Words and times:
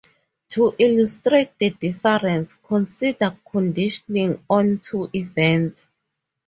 To 0.49 0.73
illustrate 0.79 1.51
the 1.59 1.69
difference, 1.69 2.55
consider 2.65 3.37
conditioning 3.47 4.43
on 4.49 4.79
two 4.79 5.11
events. 5.13 5.85